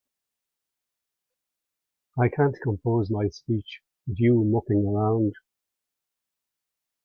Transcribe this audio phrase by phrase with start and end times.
[2.19, 5.35] I can't compose my speech with you mucking around.